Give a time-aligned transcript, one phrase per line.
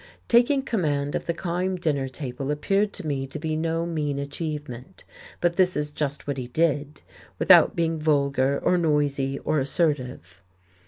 [0.27, 5.03] Taking command of the Kyme dinner table appeared to me to be no mean achievement,
[5.39, 7.01] but this is just what he did,
[7.37, 10.41] without being vulgar or noisy or assertive.